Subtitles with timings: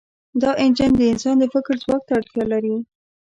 [0.41, 2.75] دا انجن د انسان د فکر ځواک ته اړتیا لري.